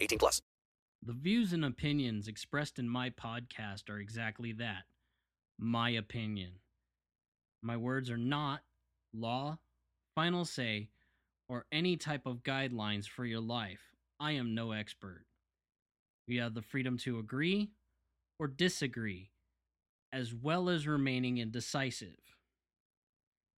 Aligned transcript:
18 0.00 0.18
plus. 0.18 0.42
The 1.02 1.12
views 1.12 1.52
and 1.52 1.64
opinions 1.64 2.28
expressed 2.28 2.78
in 2.78 2.88
my 2.88 3.10
podcast 3.10 3.88
are 3.88 3.98
exactly 3.98 4.52
that. 4.52 4.84
My 5.58 5.90
opinion. 5.90 6.52
My 7.62 7.76
words 7.76 8.10
are 8.10 8.16
not 8.16 8.60
law, 9.12 9.58
final 10.14 10.44
say, 10.44 10.88
or 11.48 11.66
any 11.72 11.96
type 11.96 12.26
of 12.26 12.42
guidelines 12.42 13.08
for 13.08 13.24
your 13.24 13.40
life. 13.40 13.80
I 14.20 14.32
am 14.32 14.54
no 14.54 14.72
expert. 14.72 15.24
You 16.26 16.42
have 16.42 16.54
the 16.54 16.62
freedom 16.62 16.98
to 16.98 17.18
agree 17.18 17.70
or 18.38 18.48
disagree 18.48 19.30
as 20.12 20.34
well 20.34 20.68
as 20.68 20.86
remaining 20.86 21.38
indecisive. 21.38 22.18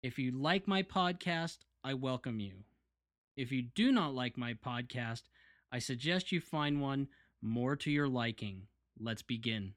If 0.04 0.20
you 0.20 0.32
like 0.32 0.68
my 0.68 0.84
podcast, 0.84 1.60
I 1.84 1.94
welcome 1.94 2.40
you. 2.40 2.64
If 3.36 3.52
you 3.52 3.64
do 3.64 3.92
not 3.92 4.14
like 4.14 4.38
my 4.38 4.54
podcast, 4.54 5.24
I 5.72 5.80
suggest 5.80 6.32
you 6.32 6.42
find 6.42 6.82
one 6.82 7.08
more 7.42 7.76
to 7.78 7.92
your 7.92 8.08
liking. 8.08 8.64
Let's 9.00 9.22
begin. 9.22 9.74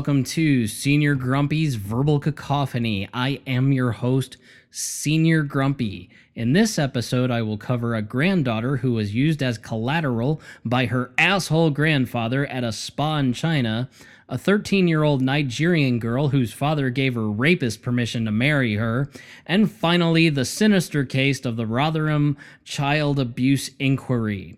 Welcome 0.00 0.24
to 0.24 0.66
Senior 0.66 1.14
Grumpy's 1.14 1.74
Verbal 1.74 2.20
Cacophony. 2.20 3.06
I 3.12 3.42
am 3.46 3.70
your 3.70 3.92
host, 3.92 4.38
Senior 4.70 5.42
Grumpy. 5.42 6.08
In 6.34 6.54
this 6.54 6.78
episode, 6.78 7.30
I 7.30 7.42
will 7.42 7.58
cover 7.58 7.94
a 7.94 8.00
granddaughter 8.00 8.78
who 8.78 8.94
was 8.94 9.14
used 9.14 9.42
as 9.42 9.58
collateral 9.58 10.40
by 10.64 10.86
her 10.86 11.12
asshole 11.18 11.68
grandfather 11.68 12.46
at 12.46 12.64
a 12.64 12.72
spa 12.72 13.18
in 13.18 13.34
China, 13.34 13.90
a 14.26 14.38
13 14.38 14.88
year 14.88 15.02
old 15.02 15.20
Nigerian 15.20 15.98
girl 15.98 16.28
whose 16.28 16.54
father 16.54 16.88
gave 16.88 17.14
her 17.14 17.30
rapist 17.30 17.82
permission 17.82 18.24
to 18.24 18.30
marry 18.30 18.76
her, 18.76 19.10
and 19.44 19.70
finally, 19.70 20.30
the 20.30 20.46
sinister 20.46 21.04
case 21.04 21.44
of 21.44 21.56
the 21.56 21.66
Rotherham 21.66 22.38
Child 22.64 23.18
Abuse 23.18 23.70
Inquiry. 23.78 24.56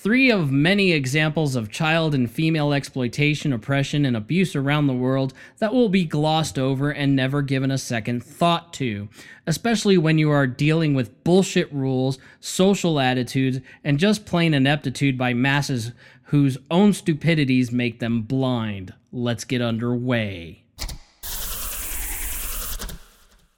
Three 0.00 0.30
of 0.30 0.52
many 0.52 0.92
examples 0.92 1.56
of 1.56 1.72
child 1.72 2.14
and 2.14 2.30
female 2.30 2.72
exploitation, 2.72 3.52
oppression, 3.52 4.06
and 4.06 4.16
abuse 4.16 4.54
around 4.54 4.86
the 4.86 4.92
world 4.92 5.34
that 5.58 5.74
will 5.74 5.88
be 5.88 6.04
glossed 6.04 6.56
over 6.56 6.92
and 6.92 7.16
never 7.16 7.42
given 7.42 7.72
a 7.72 7.78
second 7.78 8.22
thought 8.22 8.72
to, 8.74 9.08
especially 9.44 9.98
when 9.98 10.16
you 10.16 10.30
are 10.30 10.46
dealing 10.46 10.94
with 10.94 11.24
bullshit 11.24 11.70
rules, 11.72 12.20
social 12.38 13.00
attitudes, 13.00 13.58
and 13.82 13.98
just 13.98 14.24
plain 14.24 14.54
ineptitude 14.54 15.18
by 15.18 15.34
masses 15.34 15.90
whose 16.26 16.58
own 16.70 16.92
stupidities 16.92 17.72
make 17.72 17.98
them 17.98 18.22
blind. 18.22 18.94
Let's 19.10 19.42
get 19.42 19.60
underway. 19.60 20.62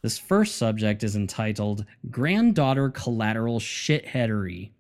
This 0.01 0.19
first 0.19 0.57
subject 0.57 1.05
is 1.05 1.15
entitled 1.15 1.85
Granddaughter 2.11 2.89
Collateral 2.89 3.61
Shitheadery. 3.61 4.71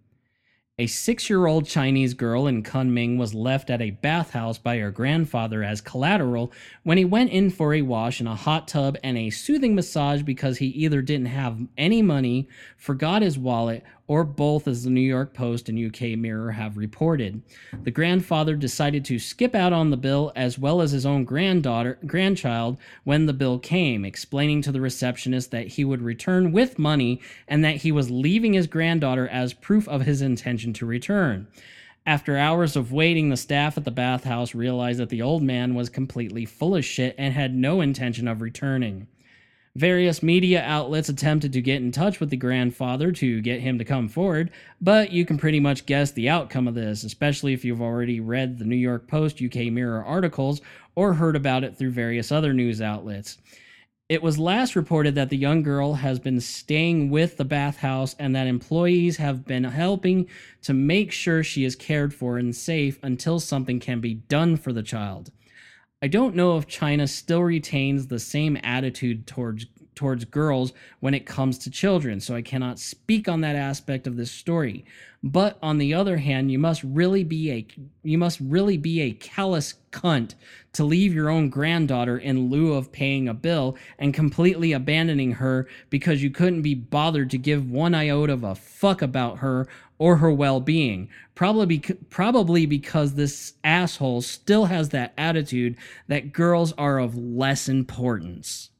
A 0.80 0.86
six 0.86 1.28
year 1.28 1.44
old 1.44 1.66
Chinese 1.66 2.14
girl 2.14 2.46
in 2.46 2.62
Kunming 2.62 3.18
was 3.18 3.34
left 3.34 3.68
at 3.68 3.82
a 3.82 3.90
bathhouse 3.90 4.56
by 4.56 4.78
her 4.78 4.90
grandfather 4.90 5.62
as 5.62 5.82
collateral 5.82 6.50
when 6.84 6.96
he 6.96 7.04
went 7.04 7.32
in 7.32 7.50
for 7.50 7.74
a 7.74 7.82
wash 7.82 8.18
in 8.18 8.26
a 8.26 8.34
hot 8.34 8.66
tub 8.66 8.96
and 9.04 9.18
a 9.18 9.28
soothing 9.28 9.74
massage 9.74 10.22
because 10.22 10.56
he 10.56 10.68
either 10.68 11.02
didn't 11.02 11.26
have 11.26 11.58
any 11.76 12.00
money, 12.00 12.48
forgot 12.78 13.20
his 13.20 13.38
wallet, 13.38 13.84
or 14.10 14.24
both, 14.24 14.66
as 14.66 14.82
the 14.82 14.90
New 14.90 15.00
York 15.00 15.32
Post 15.34 15.68
and 15.68 15.78
UK 15.78 16.18
Mirror 16.18 16.50
have 16.50 16.76
reported. 16.76 17.40
The 17.84 17.92
grandfather 17.92 18.56
decided 18.56 19.04
to 19.04 19.20
skip 19.20 19.54
out 19.54 19.72
on 19.72 19.90
the 19.90 19.96
bill 19.96 20.32
as 20.34 20.58
well 20.58 20.80
as 20.80 20.90
his 20.90 21.06
own 21.06 21.22
granddaughter, 21.22 21.96
grandchild 22.04 22.76
when 23.04 23.26
the 23.26 23.32
bill 23.32 23.60
came, 23.60 24.04
explaining 24.04 24.62
to 24.62 24.72
the 24.72 24.80
receptionist 24.80 25.52
that 25.52 25.68
he 25.68 25.84
would 25.84 26.02
return 26.02 26.50
with 26.50 26.76
money 26.76 27.20
and 27.46 27.64
that 27.64 27.76
he 27.76 27.92
was 27.92 28.10
leaving 28.10 28.54
his 28.54 28.66
granddaughter 28.66 29.28
as 29.28 29.54
proof 29.54 29.88
of 29.88 30.00
his 30.02 30.22
intention 30.22 30.72
to 30.72 30.84
return. 30.84 31.46
After 32.04 32.36
hours 32.36 32.74
of 32.74 32.90
waiting, 32.90 33.28
the 33.28 33.36
staff 33.36 33.78
at 33.78 33.84
the 33.84 33.92
bathhouse 33.92 34.56
realized 34.56 34.98
that 34.98 35.10
the 35.10 35.22
old 35.22 35.44
man 35.44 35.76
was 35.76 35.88
completely 35.88 36.46
full 36.46 36.74
of 36.74 36.84
shit 36.84 37.14
and 37.16 37.32
had 37.32 37.54
no 37.54 37.80
intention 37.80 38.26
of 38.26 38.40
returning. 38.40 39.06
Various 39.76 40.20
media 40.20 40.64
outlets 40.64 41.08
attempted 41.08 41.52
to 41.52 41.62
get 41.62 41.80
in 41.80 41.92
touch 41.92 42.18
with 42.18 42.30
the 42.30 42.36
grandfather 42.36 43.12
to 43.12 43.40
get 43.40 43.60
him 43.60 43.78
to 43.78 43.84
come 43.84 44.08
forward, 44.08 44.50
but 44.80 45.12
you 45.12 45.24
can 45.24 45.38
pretty 45.38 45.60
much 45.60 45.86
guess 45.86 46.10
the 46.10 46.28
outcome 46.28 46.66
of 46.66 46.74
this, 46.74 47.04
especially 47.04 47.52
if 47.52 47.64
you've 47.64 47.80
already 47.80 48.18
read 48.18 48.58
the 48.58 48.64
New 48.64 48.74
York 48.74 49.06
Post, 49.06 49.40
UK 49.40 49.70
Mirror 49.72 50.04
articles, 50.04 50.60
or 50.96 51.14
heard 51.14 51.36
about 51.36 51.62
it 51.62 51.76
through 51.76 51.92
various 51.92 52.32
other 52.32 52.52
news 52.52 52.82
outlets. 52.82 53.38
It 54.08 54.24
was 54.24 54.40
last 54.40 54.74
reported 54.74 55.14
that 55.14 55.30
the 55.30 55.36
young 55.36 55.62
girl 55.62 55.94
has 55.94 56.18
been 56.18 56.40
staying 56.40 57.10
with 57.10 57.36
the 57.36 57.44
bathhouse 57.44 58.16
and 58.18 58.34
that 58.34 58.48
employees 58.48 59.18
have 59.18 59.44
been 59.44 59.62
helping 59.62 60.26
to 60.62 60.74
make 60.74 61.12
sure 61.12 61.44
she 61.44 61.64
is 61.64 61.76
cared 61.76 62.12
for 62.12 62.38
and 62.38 62.56
safe 62.56 62.98
until 63.04 63.38
something 63.38 63.78
can 63.78 64.00
be 64.00 64.14
done 64.14 64.56
for 64.56 64.72
the 64.72 64.82
child. 64.82 65.30
I 66.02 66.08
don't 66.08 66.34
know 66.34 66.56
if 66.56 66.66
China 66.66 67.06
still 67.06 67.42
retains 67.42 68.06
the 68.06 68.18
same 68.18 68.58
attitude 68.62 69.26
towards 69.26 69.66
towards 70.00 70.24
girls 70.24 70.72
when 71.00 71.12
it 71.12 71.26
comes 71.26 71.58
to 71.58 71.70
children, 71.70 72.20
so 72.20 72.34
I 72.34 72.40
cannot 72.40 72.78
speak 72.78 73.28
on 73.28 73.42
that 73.42 73.54
aspect 73.54 74.06
of 74.06 74.16
this 74.16 74.32
story. 74.32 74.86
But 75.22 75.58
on 75.62 75.76
the 75.76 75.92
other 75.92 76.16
hand, 76.16 76.50
you 76.50 76.58
must 76.58 76.82
really 76.82 77.22
be 77.22 77.50
a 77.52 77.66
you 78.02 78.16
must 78.16 78.40
really 78.40 78.78
be 78.78 79.02
a 79.02 79.12
callous 79.12 79.74
cunt 79.92 80.36
to 80.72 80.84
leave 80.84 81.12
your 81.12 81.28
own 81.28 81.50
granddaughter 81.50 82.16
in 82.16 82.48
lieu 82.48 82.72
of 82.72 82.92
paying 82.92 83.28
a 83.28 83.34
bill 83.34 83.76
and 83.98 84.14
completely 84.14 84.72
abandoning 84.72 85.32
her 85.32 85.68
because 85.90 86.22
you 86.22 86.30
couldn't 86.30 86.62
be 86.62 86.74
bothered 86.74 87.28
to 87.28 87.36
give 87.36 87.70
one 87.70 87.94
iota 87.94 88.32
of 88.32 88.42
a 88.42 88.54
fuck 88.54 89.02
about 89.02 89.40
her 89.40 89.68
or 89.98 90.16
her 90.16 90.32
well-being. 90.32 91.10
Probably 91.34 91.78
probably 92.08 92.64
because 92.64 93.12
this 93.12 93.52
asshole 93.62 94.22
still 94.22 94.64
has 94.64 94.88
that 94.88 95.12
attitude 95.18 95.76
that 96.08 96.32
girls 96.32 96.72
are 96.78 96.98
of 96.98 97.14
less 97.14 97.68
importance. 97.68 98.70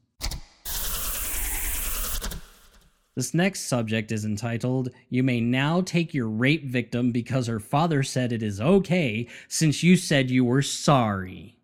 This 3.13 3.33
next 3.33 3.61
subject 3.67 4.09
is 4.13 4.23
entitled 4.23 4.89
You 5.09 5.21
May 5.21 5.41
Now 5.41 5.81
Take 5.81 6.13
Your 6.13 6.29
Rape 6.29 6.65
Victim 6.65 7.11
Because 7.11 7.47
Her 7.47 7.59
Father 7.59 8.03
Said 8.03 8.31
It 8.31 8.41
Is 8.41 8.61
Okay 8.61 9.27
Since 9.49 9.83
You 9.83 9.97
Said 9.97 10.31
You 10.31 10.45
Were 10.45 10.61
Sorry. 10.61 11.57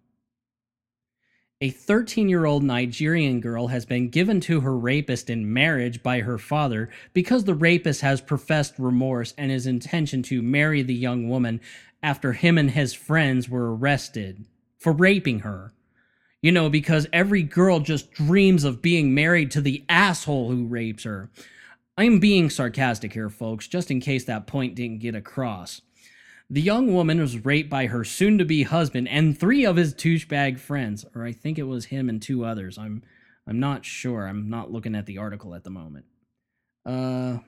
A 1.61 1.69
13 1.69 2.27
year 2.27 2.45
old 2.45 2.63
Nigerian 2.63 3.39
girl 3.39 3.67
has 3.67 3.85
been 3.85 4.09
given 4.09 4.41
to 4.41 4.59
her 4.59 4.77
rapist 4.77 5.29
in 5.29 5.51
marriage 5.53 6.03
by 6.03 6.19
her 6.19 6.37
father 6.37 6.89
because 7.13 7.45
the 7.45 7.55
rapist 7.55 8.01
has 8.01 8.19
professed 8.19 8.77
remorse 8.77 9.33
and 9.37 9.49
his 9.49 9.65
intention 9.65 10.21
to 10.23 10.41
marry 10.41 10.81
the 10.81 10.93
young 10.93 11.29
woman 11.29 11.61
after 12.03 12.33
him 12.33 12.57
and 12.57 12.71
his 12.71 12.93
friends 12.93 13.47
were 13.47 13.73
arrested 13.73 14.45
for 14.77 14.91
raping 14.91 15.39
her. 15.39 15.71
You 16.47 16.53
know, 16.53 16.69
because 16.69 17.07
every 17.11 17.43
girl 17.43 17.81
just 17.81 18.09
dreams 18.13 18.63
of 18.63 18.81
being 18.81 19.13
married 19.13 19.51
to 19.51 19.59
the 19.59 19.83
asshole 19.89 20.49
who 20.49 20.65
rapes 20.65 21.03
her. 21.03 21.29
I'm 21.97 22.19
being 22.19 22.49
sarcastic 22.49 23.11
here, 23.11 23.29
folks, 23.29 23.67
just 23.67 23.91
in 23.91 23.99
case 23.99 24.23
that 24.23 24.47
point 24.47 24.73
didn't 24.73 24.99
get 24.99 25.13
across. 25.13 25.81
The 26.49 26.61
young 26.61 26.93
woman 26.93 27.19
was 27.19 27.43
raped 27.43 27.69
by 27.69 27.87
her 27.87 28.05
soon 28.05 28.37
to 28.37 28.45
be 28.45 28.63
husband 28.63 29.09
and 29.09 29.37
three 29.37 29.65
of 29.65 29.75
his 29.75 29.93
douchebag 29.93 30.57
friends, 30.57 31.05
or 31.13 31.25
I 31.25 31.33
think 31.33 31.59
it 31.59 31.63
was 31.63 31.83
him 31.83 32.07
and 32.07 32.21
two 32.21 32.45
others. 32.45 32.77
I'm 32.77 33.03
I'm 33.45 33.59
not 33.59 33.83
sure. 33.83 34.25
I'm 34.25 34.49
not 34.49 34.71
looking 34.71 34.95
at 34.95 35.05
the 35.05 35.17
article 35.17 35.53
at 35.53 35.65
the 35.65 35.69
moment. 35.69 36.05
Uh 36.85 37.39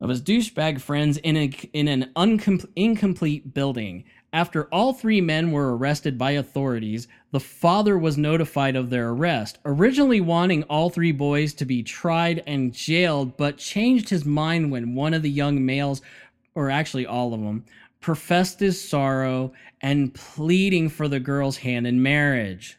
of 0.00 0.10
his 0.10 0.22
douchebag 0.22 0.80
friends 0.80 1.16
in 1.16 1.36
a 1.36 1.46
in 1.72 1.88
an 1.88 2.12
uncom- 2.14 2.70
incomplete 2.76 3.52
building. 3.52 4.04
After 4.32 4.64
all 4.64 4.94
three 4.94 5.20
men 5.20 5.50
were 5.50 5.76
arrested 5.76 6.16
by 6.16 6.30
authorities, 6.32 7.06
the 7.32 7.40
father 7.40 7.98
was 7.98 8.16
notified 8.16 8.76
of 8.76 8.88
their 8.88 9.10
arrest, 9.10 9.58
originally 9.64 10.22
wanting 10.22 10.62
all 10.64 10.88
three 10.88 11.12
boys 11.12 11.52
to 11.54 11.66
be 11.66 11.82
tried 11.82 12.42
and 12.46 12.72
jailed, 12.72 13.36
but 13.36 13.58
changed 13.58 14.08
his 14.08 14.24
mind 14.24 14.70
when 14.70 14.94
one 14.94 15.12
of 15.12 15.22
the 15.22 15.30
young 15.30 15.64
males 15.64 16.00
or 16.54 16.70
actually 16.70 17.06
all 17.06 17.34
of 17.34 17.40
them, 17.40 17.64
professed 18.00 18.60
his 18.60 18.80
sorrow 18.80 19.52
and 19.80 20.12
pleading 20.14 20.88
for 20.88 21.08
the 21.08 21.20
girl's 21.20 21.58
hand 21.58 21.86
in 21.86 22.02
marriage. 22.02 22.78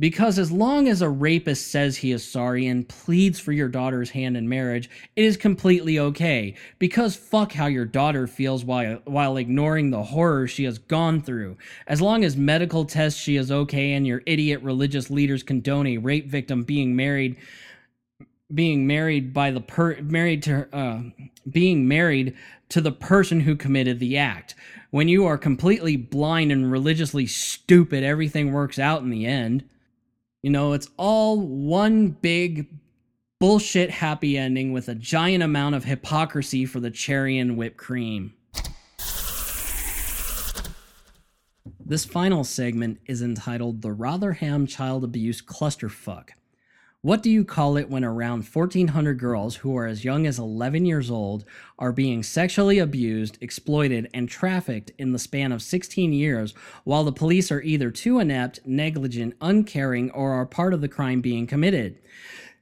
Because 0.00 0.38
as 0.38 0.50
long 0.50 0.88
as 0.88 1.02
a 1.02 1.10
rapist 1.10 1.66
says 1.66 1.98
he 1.98 2.10
is 2.10 2.24
sorry 2.24 2.66
and 2.66 2.88
pleads 2.88 3.38
for 3.38 3.52
your 3.52 3.68
daughter's 3.68 4.08
hand 4.08 4.34
in 4.34 4.48
marriage, 4.48 4.88
it 5.14 5.26
is 5.26 5.36
completely 5.36 5.98
okay. 5.98 6.54
Because 6.78 7.14
fuck 7.14 7.52
how 7.52 7.66
your 7.66 7.84
daughter 7.84 8.26
feels 8.26 8.64
while 8.64 9.02
while 9.04 9.36
ignoring 9.36 9.90
the 9.90 10.02
horror 10.02 10.48
she 10.48 10.64
has 10.64 10.78
gone 10.78 11.20
through. 11.20 11.58
As 11.86 12.00
long 12.00 12.24
as 12.24 12.34
medical 12.34 12.86
tests 12.86 13.20
she 13.20 13.36
is 13.36 13.52
okay 13.52 13.92
and 13.92 14.06
your 14.06 14.22
idiot 14.24 14.62
religious 14.62 15.10
leaders 15.10 15.42
condone 15.42 15.86
a 15.86 15.98
rape 15.98 16.28
victim 16.28 16.62
being 16.64 16.96
married 16.96 17.36
being 18.52 18.86
married 18.86 19.34
by 19.34 19.50
the 19.50 19.60
per 19.60 20.00
married 20.00 20.42
to 20.44 20.66
uh, 20.74 21.02
being 21.48 21.86
married 21.86 22.34
to 22.70 22.80
the 22.80 22.92
person 22.92 23.40
who 23.40 23.54
committed 23.54 23.98
the 23.98 24.16
act. 24.16 24.54
When 24.90 25.08
you 25.08 25.26
are 25.26 25.36
completely 25.36 25.96
blind 25.96 26.50
and 26.50 26.72
religiously 26.72 27.26
stupid, 27.26 28.02
everything 28.02 28.50
works 28.50 28.78
out 28.78 29.02
in 29.02 29.10
the 29.10 29.26
end. 29.26 29.64
You 30.42 30.50
know, 30.50 30.72
it's 30.72 30.88
all 30.96 31.38
one 31.38 32.08
big 32.08 32.68
bullshit 33.40 33.90
happy 33.90 34.38
ending 34.38 34.72
with 34.72 34.88
a 34.88 34.94
giant 34.94 35.42
amount 35.42 35.74
of 35.74 35.84
hypocrisy 35.84 36.64
for 36.64 36.80
the 36.80 36.90
cherry 36.90 37.38
and 37.38 37.58
whipped 37.58 37.76
cream. 37.76 38.32
This 41.84 42.04
final 42.04 42.44
segment 42.44 43.00
is 43.06 43.20
entitled 43.20 43.82
The 43.82 43.92
Rotherham 43.92 44.66
Child 44.66 45.04
Abuse 45.04 45.42
Clusterfuck. 45.42 46.30
What 47.02 47.22
do 47.22 47.30
you 47.30 47.46
call 47.46 47.78
it 47.78 47.88
when 47.88 48.04
around 48.04 48.44
1,400 48.44 49.18
girls 49.18 49.56
who 49.56 49.74
are 49.74 49.86
as 49.86 50.04
young 50.04 50.26
as 50.26 50.38
11 50.38 50.84
years 50.84 51.10
old 51.10 51.46
are 51.78 51.92
being 51.92 52.22
sexually 52.22 52.78
abused, 52.78 53.38
exploited, 53.40 54.10
and 54.12 54.28
trafficked 54.28 54.92
in 54.98 55.12
the 55.12 55.18
span 55.18 55.50
of 55.50 55.62
16 55.62 56.12
years 56.12 56.52
while 56.84 57.02
the 57.04 57.10
police 57.10 57.50
are 57.50 57.62
either 57.62 57.90
too 57.90 58.18
inept, 58.18 58.60
negligent, 58.66 59.34
uncaring, 59.40 60.10
or 60.10 60.32
are 60.32 60.44
part 60.44 60.74
of 60.74 60.82
the 60.82 60.88
crime 60.88 61.22
being 61.22 61.46
committed? 61.46 61.98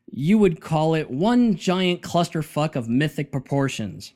You 0.09 0.39
would 0.39 0.61
call 0.61 0.95
it 0.95 1.11
one 1.11 1.57
giant 1.57 2.03
clusterfuck 2.03 2.77
of 2.77 2.89
mythic 2.89 3.33
proportions. 3.33 4.13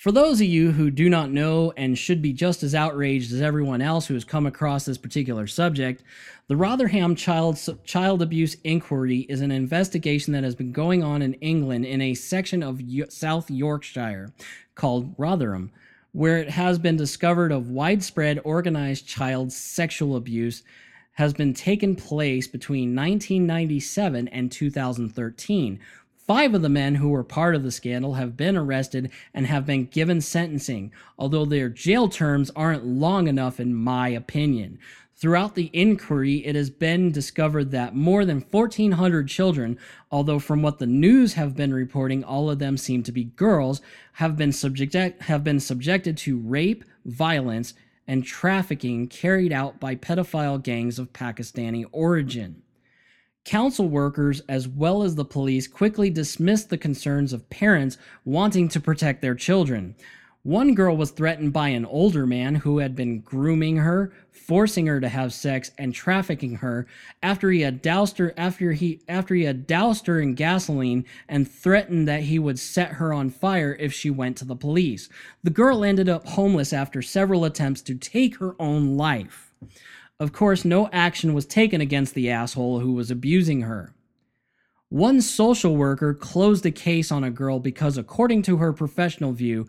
For 0.00 0.12
those 0.12 0.40
of 0.40 0.46
you 0.46 0.72
who 0.72 0.90
do 0.90 1.10
not 1.10 1.30
know 1.30 1.74
and 1.76 1.98
should 1.98 2.22
be 2.22 2.32
just 2.32 2.62
as 2.62 2.74
outraged 2.74 3.34
as 3.34 3.42
everyone 3.42 3.82
else 3.82 4.06
who 4.06 4.14
has 4.14 4.24
come 4.24 4.46
across 4.46 4.86
this 4.86 4.96
particular 4.96 5.46
subject, 5.46 6.02
the 6.46 6.56
Rotherham 6.56 7.14
Child, 7.14 7.60
Child 7.84 8.22
Abuse 8.22 8.56
Inquiry 8.64 9.26
is 9.28 9.42
an 9.42 9.50
investigation 9.50 10.32
that 10.32 10.42
has 10.42 10.54
been 10.54 10.72
going 10.72 11.04
on 11.04 11.20
in 11.20 11.34
England 11.34 11.84
in 11.84 12.00
a 12.00 12.14
section 12.14 12.62
of 12.62 12.80
South 13.10 13.50
Yorkshire 13.50 14.32
called 14.74 15.14
Rotherham, 15.18 15.70
where 16.12 16.38
it 16.38 16.48
has 16.48 16.78
been 16.78 16.96
discovered 16.96 17.52
of 17.52 17.68
widespread 17.68 18.40
organized 18.42 19.06
child 19.06 19.52
sexual 19.52 20.16
abuse 20.16 20.62
has 21.12 21.34
been 21.34 21.52
taken 21.52 21.94
place 21.94 22.46
between 22.46 22.96
1997 22.96 24.28
and 24.28 24.50
2013 24.50 25.78
Five 26.30 26.54
of 26.54 26.62
the 26.62 26.68
men 26.68 26.94
who 26.94 27.08
were 27.08 27.24
part 27.24 27.56
of 27.56 27.64
the 27.64 27.72
scandal 27.72 28.14
have 28.14 28.36
been 28.36 28.56
arrested 28.56 29.10
and 29.34 29.48
have 29.48 29.66
been 29.66 29.86
given 29.86 30.20
sentencing, 30.20 30.92
although 31.18 31.44
their 31.44 31.68
jail 31.68 32.08
terms 32.08 32.52
aren't 32.54 32.86
long 32.86 33.26
enough, 33.26 33.58
in 33.58 33.74
my 33.74 34.10
opinion. 34.10 34.78
Throughout 35.16 35.56
the 35.56 35.70
inquiry, 35.72 36.46
it 36.46 36.54
has 36.54 36.70
been 36.70 37.10
discovered 37.10 37.72
that 37.72 37.96
more 37.96 38.24
than 38.24 38.44
1,400 38.48 39.26
children, 39.26 39.76
although 40.12 40.38
from 40.38 40.62
what 40.62 40.78
the 40.78 40.86
news 40.86 41.34
have 41.34 41.56
been 41.56 41.74
reporting, 41.74 42.22
all 42.22 42.48
of 42.48 42.60
them 42.60 42.76
seem 42.76 43.02
to 43.02 43.10
be 43.10 43.24
girls, 43.24 43.80
have 44.12 44.36
been, 44.36 44.52
subject, 44.52 45.22
have 45.22 45.42
been 45.42 45.58
subjected 45.58 46.16
to 46.18 46.38
rape, 46.38 46.84
violence, 47.04 47.74
and 48.06 48.24
trafficking 48.24 49.08
carried 49.08 49.52
out 49.52 49.80
by 49.80 49.96
pedophile 49.96 50.62
gangs 50.62 51.00
of 51.00 51.12
Pakistani 51.12 51.86
origin. 51.90 52.62
Council 53.50 53.88
workers, 53.88 54.42
as 54.48 54.68
well 54.68 55.02
as 55.02 55.16
the 55.16 55.24
police, 55.24 55.66
quickly 55.66 56.08
dismissed 56.08 56.70
the 56.70 56.78
concerns 56.78 57.32
of 57.32 57.50
parents 57.50 57.98
wanting 58.24 58.68
to 58.68 58.78
protect 58.78 59.20
their 59.20 59.34
children. 59.34 59.96
One 60.44 60.72
girl 60.72 60.96
was 60.96 61.10
threatened 61.10 61.52
by 61.52 61.70
an 61.70 61.84
older 61.84 62.28
man 62.28 62.54
who 62.54 62.78
had 62.78 62.94
been 62.94 63.18
grooming 63.18 63.78
her, 63.78 64.12
forcing 64.30 64.86
her 64.86 65.00
to 65.00 65.08
have 65.08 65.34
sex, 65.34 65.72
and 65.78 65.92
trafficking 65.92 66.58
her 66.58 66.86
after 67.24 67.50
he 67.50 67.62
had 67.62 67.82
doused 67.82 68.18
her 68.18 68.32
after 68.36 68.70
he 68.70 69.00
after 69.08 69.34
he 69.34 69.42
had 69.42 69.66
doused 69.66 70.06
her 70.06 70.20
in 70.20 70.36
gasoline 70.36 71.04
and 71.28 71.50
threatened 71.50 72.06
that 72.06 72.22
he 72.22 72.38
would 72.38 72.60
set 72.60 72.92
her 72.92 73.12
on 73.12 73.30
fire 73.30 73.76
if 73.80 73.92
she 73.92 74.10
went 74.10 74.36
to 74.36 74.44
the 74.44 74.54
police. 74.54 75.08
The 75.42 75.50
girl 75.50 75.82
ended 75.82 76.08
up 76.08 76.24
homeless 76.24 76.72
after 76.72 77.02
several 77.02 77.44
attempts 77.44 77.82
to 77.82 77.96
take 77.96 78.36
her 78.36 78.54
own 78.60 78.96
life. 78.96 79.52
Of 80.20 80.34
course, 80.34 80.66
no 80.66 80.90
action 80.92 81.32
was 81.32 81.46
taken 81.46 81.80
against 81.80 82.12
the 82.12 82.28
asshole 82.28 82.80
who 82.80 82.92
was 82.92 83.10
abusing 83.10 83.62
her. 83.62 83.94
One 84.90 85.22
social 85.22 85.76
worker 85.76 86.12
closed 86.12 86.66
a 86.66 86.70
case 86.70 87.10
on 87.10 87.24
a 87.24 87.30
girl 87.30 87.58
because, 87.58 87.96
according 87.96 88.42
to 88.42 88.58
her 88.58 88.74
professional 88.74 89.32
view, 89.32 89.66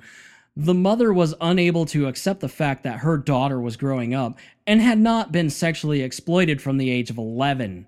the 0.58 0.74
mother 0.74 1.14
was 1.14 1.36
unable 1.40 1.86
to 1.86 2.08
accept 2.08 2.42
the 2.42 2.50
fact 2.50 2.84
that 2.84 3.00
her 3.00 3.18
daughter 3.18 3.62
was 3.62 3.78
growing 3.78 4.14
up 4.14 4.38
and 4.68 4.82
had 4.82 5.00
not 5.00 5.32
been 5.32 5.50
sexually 5.50 6.02
exploited 6.02 6.62
from 6.62 6.78
the 6.78 6.92
age 6.92 7.10
of 7.10 7.18
11. 7.18 7.88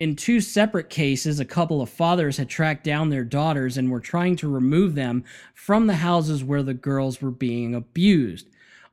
In 0.00 0.16
two 0.16 0.40
separate 0.40 0.88
cases, 0.88 1.40
a 1.40 1.44
couple 1.44 1.82
of 1.82 1.90
fathers 1.90 2.38
had 2.38 2.48
tracked 2.48 2.84
down 2.84 3.10
their 3.10 3.22
daughters 3.22 3.76
and 3.76 3.90
were 3.90 4.00
trying 4.00 4.36
to 4.36 4.48
remove 4.48 4.94
them 4.94 5.24
from 5.54 5.86
the 5.86 5.96
houses 5.96 6.42
where 6.42 6.62
the 6.62 6.74
girls 6.74 7.20
were 7.20 7.30
being 7.30 7.74
abused. 7.74 8.48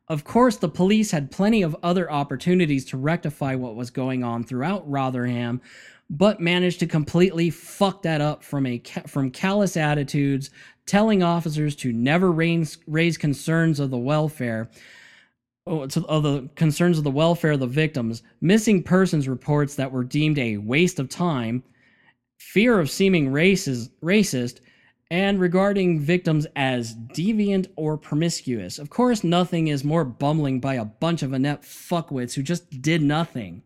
Of 0.09 0.23
course, 0.23 0.57
the 0.57 0.69
police 0.69 1.11
had 1.11 1.29
plenty 1.29 1.61
of 1.61 1.75
other 1.83 2.11
opportunities 2.11 2.83
to 2.85 2.97
rectify 2.97 3.53
what 3.53 3.75
was 3.75 3.91
going 3.91 4.23
on 4.23 4.43
throughout 4.43 4.89
Rotherham, 4.89 5.61
but 6.09 6.39
managed 6.39 6.79
to 6.79 6.87
completely 6.87 7.51
fuck 7.51 8.01
that 8.01 8.19
up 8.19 8.43
from 8.43 8.65
a 8.65 8.81
from 9.05 9.29
callous 9.29 9.77
attitudes, 9.77 10.49
telling 10.87 11.21
officers 11.21 11.75
to 11.75 11.93
never 11.93 12.31
raise, 12.31 12.79
raise 12.87 13.19
concerns 13.19 13.79
of 13.79 13.91
the 13.91 13.97
welfare 13.97 14.71
oh, 15.67 15.81
of 15.83 16.23
the 16.23 16.49
concerns 16.55 16.97
of 16.97 17.03
the 17.03 17.11
welfare 17.11 17.51
of 17.51 17.59
the 17.59 17.67
victims, 17.67 18.23
missing 18.41 18.81
persons 18.81 19.27
reports 19.27 19.75
that 19.75 19.91
were 19.91 20.03
deemed 20.03 20.39
a 20.39 20.57
waste 20.57 20.97
of 20.97 21.07
time, 21.07 21.63
fear 22.39 22.79
of 22.79 22.89
seeming 22.89 23.31
racist, 23.31 23.91
racist 24.01 24.61
and 25.11 25.39
regarding 25.39 25.99
victims 25.99 26.45
as 26.55 26.95
deviant 26.95 27.67
or 27.75 27.97
promiscuous. 27.97 28.77
Of 28.77 28.89
course, 28.89 29.23
nothing 29.23 29.67
is 29.67 29.83
more 29.83 30.05
bumbling 30.05 30.59
by 30.59 30.75
a 30.75 30.85
bunch 30.85 31.23
of 31.23 31.33
inept 31.33 31.65
fuckwits 31.65 32.33
who 32.33 32.43
just 32.43 32.81
did 32.81 33.01
nothing. 33.01 33.63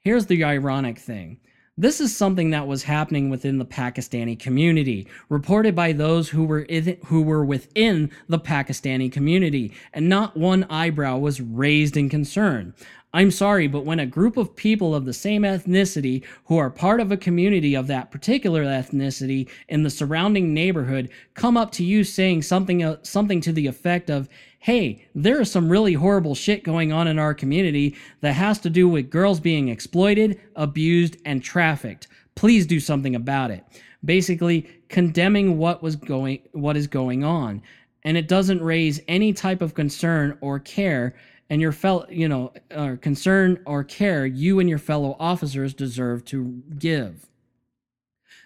Here's 0.00 0.26
the 0.26 0.42
ironic 0.42 0.98
thing. 0.98 1.38
This 1.78 2.00
is 2.00 2.14
something 2.14 2.50
that 2.50 2.66
was 2.66 2.82
happening 2.82 3.30
within 3.30 3.56
the 3.56 3.64
Pakistani 3.64 4.38
community, 4.38 5.06
reported 5.30 5.74
by 5.74 5.92
those 5.92 6.28
who 6.28 6.44
were 6.44 6.66
who 7.06 7.22
were 7.22 7.44
within 7.44 8.10
the 8.28 8.38
Pakistani 8.38 9.10
community, 9.10 9.72
and 9.94 10.06
not 10.06 10.36
one 10.36 10.64
eyebrow 10.64 11.16
was 11.16 11.40
raised 11.40 11.96
in 11.96 12.10
concern. 12.10 12.74
I'm 13.12 13.32
sorry, 13.32 13.66
but 13.66 13.84
when 13.84 13.98
a 13.98 14.06
group 14.06 14.36
of 14.36 14.54
people 14.54 14.94
of 14.94 15.04
the 15.04 15.12
same 15.12 15.42
ethnicity 15.42 16.22
who 16.44 16.58
are 16.58 16.70
part 16.70 17.00
of 17.00 17.10
a 17.10 17.16
community 17.16 17.74
of 17.74 17.88
that 17.88 18.12
particular 18.12 18.62
ethnicity 18.62 19.48
in 19.68 19.82
the 19.82 19.90
surrounding 19.90 20.54
neighborhood 20.54 21.10
come 21.34 21.56
up 21.56 21.72
to 21.72 21.84
you 21.84 22.04
saying 22.04 22.42
something 22.42 22.84
uh, 22.84 22.98
something 23.02 23.40
to 23.40 23.52
the 23.52 23.66
effect 23.66 24.10
of, 24.10 24.28
"Hey, 24.60 25.08
there 25.12 25.40
is 25.40 25.50
some 25.50 25.68
really 25.68 25.94
horrible 25.94 26.36
shit 26.36 26.62
going 26.62 26.92
on 26.92 27.08
in 27.08 27.18
our 27.18 27.34
community 27.34 27.96
that 28.20 28.34
has 28.34 28.60
to 28.60 28.70
do 28.70 28.88
with 28.88 29.10
girls 29.10 29.40
being 29.40 29.68
exploited, 29.68 30.40
abused, 30.54 31.16
and 31.24 31.42
trafficked. 31.42 32.06
Please 32.36 32.64
do 32.64 32.78
something 32.78 33.16
about 33.16 33.50
it." 33.50 33.64
Basically, 34.04 34.68
condemning 34.88 35.58
what 35.58 35.82
was 35.82 35.96
going 35.96 36.42
what 36.52 36.76
is 36.76 36.86
going 36.86 37.24
on 37.24 37.60
and 38.02 38.16
it 38.16 38.28
doesn't 38.28 38.62
raise 38.62 39.00
any 39.08 39.32
type 39.32 39.60
of 39.60 39.74
concern 39.74 40.38
or 40.40 40.58
care 40.58 41.14
and 41.50 41.60
your 41.60 41.72
fellow, 41.72 42.06
you 42.08 42.28
know, 42.28 42.52
or 42.74 42.96
concern 42.96 43.60
or 43.66 43.82
care 43.82 44.24
you 44.24 44.60
and 44.60 44.68
your 44.68 44.78
fellow 44.78 45.16
officers 45.18 45.74
deserve 45.74 46.24
to 46.26 46.62
give. 46.78 47.26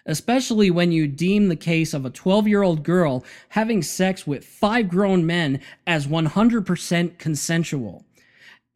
Especially 0.07 0.69
when 0.69 0.91
you 0.91 1.07
deem 1.07 1.47
the 1.47 1.55
case 1.55 1.93
of 1.93 2.05
a 2.05 2.09
12 2.09 2.47
year 2.47 2.63
old 2.63 2.83
girl 2.83 3.23
having 3.49 3.81
sex 3.81 4.27
with 4.27 4.43
five 4.43 4.89
grown 4.89 5.25
men 5.25 5.61
as 5.87 6.07
100% 6.07 7.17
consensual. 7.19 8.03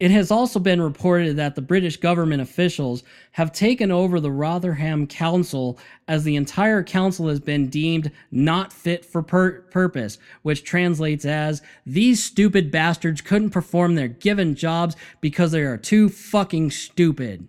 It 0.00 0.10
has 0.12 0.30
also 0.30 0.58
been 0.58 0.80
reported 0.80 1.36
that 1.36 1.54
the 1.54 1.60
British 1.60 1.98
government 1.98 2.40
officials 2.40 3.04
have 3.32 3.52
taken 3.52 3.90
over 3.90 4.18
the 4.18 4.32
Rotherham 4.32 5.06
Council 5.06 5.78
as 6.08 6.24
the 6.24 6.36
entire 6.36 6.82
council 6.82 7.28
has 7.28 7.38
been 7.38 7.68
deemed 7.68 8.10
not 8.30 8.72
fit 8.72 9.04
for 9.04 9.22
pur- 9.22 9.60
purpose, 9.70 10.16
which 10.40 10.64
translates 10.64 11.26
as 11.26 11.60
these 11.84 12.24
stupid 12.24 12.70
bastards 12.70 13.20
couldn't 13.20 13.50
perform 13.50 13.94
their 13.94 14.08
given 14.08 14.54
jobs 14.54 14.96
because 15.20 15.52
they 15.52 15.60
are 15.60 15.76
too 15.76 16.08
fucking 16.08 16.70
stupid. 16.70 17.46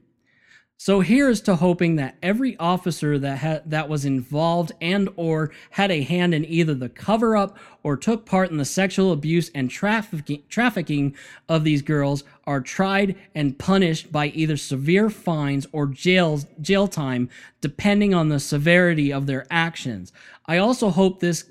So 0.84 1.02
here's 1.02 1.42
to 1.42 1.58
hoping 1.58 1.98
that 1.98 2.16
every 2.24 2.58
officer 2.58 3.20
that 3.20 3.38
ha- 3.38 3.60
that 3.68 3.88
was 3.88 4.04
involved 4.04 4.72
and 4.82 5.10
or 5.16 5.52
had 5.70 5.92
a 5.92 6.02
hand 6.02 6.34
in 6.34 6.44
either 6.44 6.74
the 6.74 6.90
cover 6.90 7.38
up 7.38 7.56
or 7.84 7.96
took 7.96 8.26
part 8.26 8.50
in 8.50 8.58
the 8.58 8.66
sexual 8.66 9.12
abuse 9.12 9.52
and 9.54 9.70
trafficking 9.70 10.42
trafficking 10.50 11.16
of 11.48 11.64
these 11.64 11.84
girls 11.84 12.24
are 12.48 12.62
tried 12.62 13.16
and 13.36 13.60
punished 13.60 14.12
by 14.12 14.30
either 14.30 14.58
severe 14.58 15.12
fines 15.12 15.68
or 15.72 15.86
jails 15.86 16.48
jail 16.60 16.88
time 16.88 17.30
depending 17.62 18.16
on 18.16 18.30
the 18.30 18.40
severity 18.40 19.14
of 19.14 19.28
their 19.28 19.46
actions. 19.52 20.12
I 20.48 20.58
also 20.58 20.90
hope 20.90 21.20
this 21.20 21.46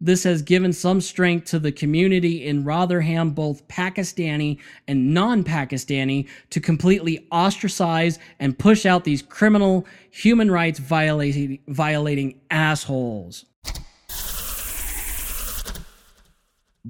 this 0.00 0.24
has 0.24 0.42
given 0.42 0.72
some 0.74 1.00
strength 1.00 1.46
to 1.46 1.58
the 1.58 1.72
community 1.72 2.46
in 2.46 2.64
Rotherham, 2.64 3.30
both 3.30 3.66
Pakistani 3.66 4.58
and 4.86 5.14
non 5.14 5.42
Pakistani, 5.42 6.28
to 6.50 6.60
completely 6.60 7.26
ostracize 7.32 8.18
and 8.38 8.58
push 8.58 8.84
out 8.84 9.04
these 9.04 9.22
criminal, 9.22 9.86
human 10.10 10.50
rights 10.50 10.78
violating, 10.78 11.60
violating 11.68 12.40
assholes. 12.50 13.46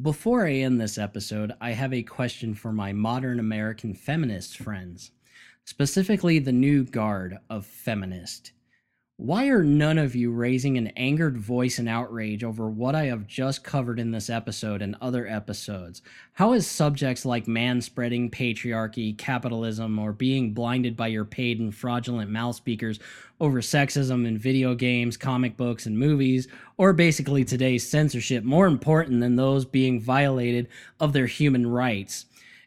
Before 0.03 0.47
I 0.47 0.53
end 0.53 0.81
this 0.81 0.99
episode, 0.99 1.53
I 1.61 1.71
have 1.71 1.95
a 1.95 2.03
question 2.03 2.55
for 2.55 2.73
my 2.73 2.93
modern 2.93 3.39
American 3.39 3.95
feminist 3.95 4.59
friends, 4.59 5.13
specifically 5.65 6.39
the 6.39 6.53
new 6.53 6.85
guard 6.85 7.39
of 7.49 7.65
feminist. 7.65 8.51
Why 9.19 9.47
are 9.49 9.65
none 9.65 9.97
of 9.97 10.15
you 10.15 10.31
raising 10.31 10.77
an 10.77 10.89
angered 10.89 11.39
voice 11.39 11.79
in 11.79 11.89
outrage 11.89 12.45
over 12.45 12.69
what 12.69 12.95
I 12.95 13.07
have 13.07 13.27
just 13.27 13.65
covered 13.65 13.99
in 13.99 14.11
this 14.11 14.29
episode 14.29 14.83
and 14.83 14.95
other 15.01 15.27
episodes? 15.27 16.03
How 16.35 16.53
is 16.53 16.67
subjects 16.67 17.25
like 17.25 17.49
man 17.49 17.81
spreading, 17.81 18.31
patriarchy, 18.31 19.17
capitalism, 19.17 19.99
or 19.99 20.13
being 20.13 20.53
blinded 20.53 20.99
by 20.99 21.07
your 21.07 21.25
paid 21.25 21.61
and 21.61 21.75
fraudulent 21.75 22.31
mouth 22.31 22.57
speakers 22.57 23.01
over 23.41 23.63
sexism 23.63 24.27
in 24.27 24.37
video 24.37 24.75
games, 24.75 25.17
comic 25.17 25.57
books, 25.57 25.87
and 25.87 25.99
movies, 25.99 26.47
or 26.77 26.93
basically 26.93 27.43
today's 27.43 27.89
censorship 27.89 28.45
more 28.45 28.67
important 28.67 29.21
than 29.21 29.37
those 29.37 29.65
being 29.65 29.99
violated 29.99 30.69
of 31.01 31.15
their 31.15 31.27
human 31.27 31.67
rights? 31.67 32.27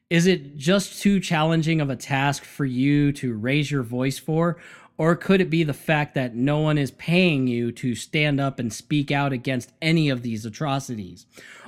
Is 0.09 0.25
it 0.25 0.57
just 0.57 0.99
too 1.03 1.19
challenging 1.19 1.79
of 1.79 1.91
a 1.91 1.95
task 1.95 2.43
for 2.43 2.65
you 2.65 3.11
to 3.11 3.35
raise 3.35 3.69
your 3.69 3.83
voice 3.83 4.17
for? 4.17 4.57
Or 4.99 5.15
could 5.15 5.39
it 5.39 5.49
be 5.49 5.63
the 5.63 5.73
fact 5.73 6.13
that 6.15 6.35
no 6.35 6.59
one 6.59 6.77
is 6.77 6.91
paying 6.91 7.47
you 7.47 7.71
to 7.71 7.95
stand 7.95 8.41
up 8.41 8.59
and 8.59 8.71
speak 8.71 9.11
out 9.11 9.31
against 9.31 9.71
any 9.81 10.09
of 10.09 10.23
these 10.23 10.45
atrocities? 10.45 11.25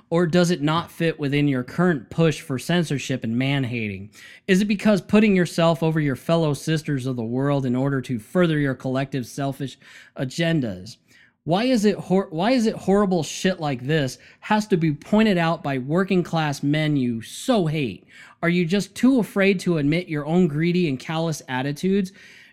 Or 0.09 0.27
does 0.27 0.51
it 0.51 0.61
not 0.61 0.91
fit 0.91 1.17
within 1.17 1.47
your 1.47 1.63
current 1.63 2.09
push 2.09 2.41
for 2.41 2.59
censorship 2.59 3.23
and 3.23 3.37
man 3.37 3.63
hating? 3.63 4.11
Is 4.49 4.59
it 4.59 4.65
because 4.65 4.99
putting 4.99 5.33
yourself 5.33 5.81
over 5.81 6.01
your 6.01 6.17
fellow 6.17 6.53
sisters 6.53 7.05
of 7.05 7.15
the 7.15 7.23
world 7.23 7.65
in 7.65 7.73
order 7.73 8.01
to 8.01 8.19
further 8.19 8.59
your 8.59 8.75
collective 8.75 9.25
selfish 9.25 9.79
agendas? 10.17 10.97
Why 11.45 11.63
is 11.63 11.85
it 11.85 11.95
hor- 11.95 12.27
why 12.31 12.51
is 12.51 12.65
it 12.65 12.75
horrible 12.75 13.23
shit 13.23 13.61
like 13.61 13.87
this 13.87 14.17
has 14.41 14.67
to 14.67 14.77
be 14.77 14.93
pointed 14.93 15.37
out 15.37 15.63
by 15.63 15.77
working 15.77 16.21
class 16.21 16.61
men 16.61 16.97
you 16.97 17.21
so 17.21 17.67
hate? 17.67 18.05
Are 18.43 18.49
you 18.49 18.65
just 18.65 18.93
too 18.93 19.19
afraid 19.19 19.61
to 19.61 19.77
admit 19.77 20.09
your 20.09 20.25
own 20.25 20.49
greedy 20.49 20.89
and 20.89 20.99
callous 20.99 21.41
attitudes? 21.47 22.11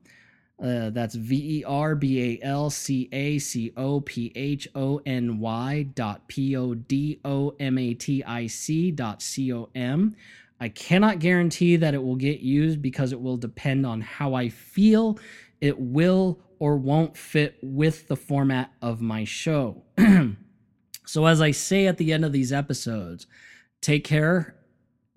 Uh, 0.62 0.90
that's 0.90 1.14
V 1.14 1.60
E 1.60 1.64
R 1.64 1.94
B 1.94 2.22
A 2.22 2.38
L 2.44 2.68
C 2.68 3.08
A 3.12 3.38
C 3.38 3.72
O 3.76 4.02
P 4.02 4.30
H 4.37 4.68
O 4.75 5.00
N 5.06 5.40
Y 5.40 5.84
dot 5.94 6.28
P 6.28 6.54
O 6.54 6.75
D 6.75 7.18
O 7.25 7.54
M 7.58 7.78
A 7.78 7.94
T 7.94 8.22
I 8.22 8.46
C 8.46 8.90
dot 8.90 9.22
C 9.22 9.54
O 9.54 9.70
M. 9.75 10.14
I 10.60 10.68
cannot 10.68 11.18
guarantee 11.18 11.76
that 11.76 11.94
it 11.94 12.02
will 12.02 12.16
get 12.16 12.40
used 12.40 12.82
because 12.82 13.12
it 13.12 13.20
will 13.20 13.38
depend 13.38 13.87
on 13.87 14.02
how 14.02 14.34
I 14.34 14.50
feel 14.50 15.18
it 15.61 15.79
will 15.79 16.40
or 16.59 16.76
won't 16.76 17.17
fit 17.17 17.59
with 17.62 18.09
the 18.09 18.17
format 18.17 18.73
of 18.83 19.00
my 19.00 19.25
show. 19.25 19.83
so, 21.07 21.26
as 21.26 21.40
I 21.40 21.50
say 21.52 21.87
at 21.87 21.99
the 21.99 22.12
end 22.12 22.25
of 22.25 22.33
these 22.33 22.52
episodes, 22.52 23.26
take 23.81 24.05
care, 24.05 24.57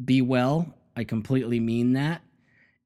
be 0.04 0.22
well. 0.22 0.74
I 0.96 1.04
completely 1.04 1.60
mean 1.60 1.94
that. 1.94 2.22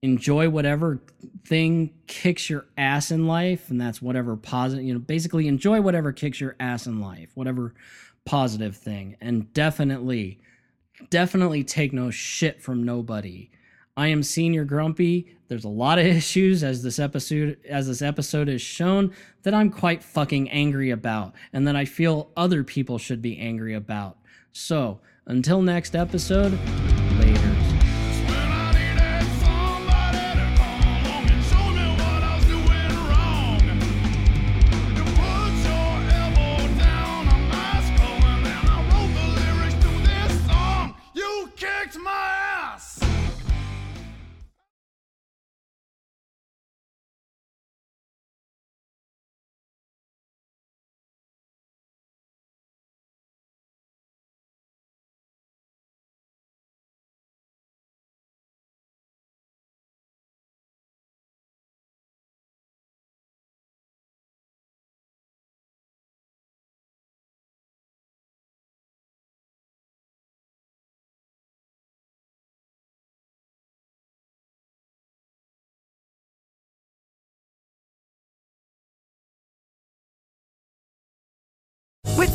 enjoy 0.01 0.49
whatever 0.49 1.01
thing 1.45 1.91
kicks 2.07 2.49
your 2.49 2.65
ass 2.77 3.11
in 3.11 3.25
life 3.27 3.69
and 3.69 3.81
that's 3.81 4.01
whatever 4.01 4.35
positive 4.35 4.85
you 4.85 4.93
know 4.93 4.99
basically 4.99 5.47
enjoy 5.47 5.81
whatever 5.81 6.11
kicks 6.13 6.39
your 6.39 6.55
ass 6.59 6.85
in 6.85 7.01
life 7.01 7.31
whatever 7.35 7.73
positive 8.25 8.75
thing 8.77 9.15
and 9.21 9.51
definitely 9.53 10.39
definitely 11.09 11.63
take 11.63 11.93
no 11.93 12.11
shit 12.11 12.61
from 12.61 12.83
nobody 12.83 13.49
i 13.97 14.07
am 14.07 14.23
senior 14.23 14.63
grumpy. 14.63 15.35
There's 15.49 15.65
a 15.65 15.69
lot 15.69 15.99
of 15.99 16.05
issues 16.21 16.63
as 16.63 16.83
this 16.83 16.99
episode 16.99 17.57
as 17.67 17.87
this 17.87 18.01
episode 18.01 18.47
is 18.47 18.61
shown 18.61 19.13
that 19.43 19.53
i'm 19.53 19.69
quite 19.69 20.03
fucking 20.03 20.49
angry 20.49 20.91
about 20.91 21.33
and 21.51 21.67
that 21.67 21.75
i 21.75 21.83
feel 21.83 22.31
other 22.37 22.63
people 22.63 22.97
should 22.97 23.21
be 23.21 23.37
angry 23.37 23.73
about. 23.73 24.17
So 24.53 25.01
until 25.25 25.61
next 25.61 25.95
episode 25.95 26.57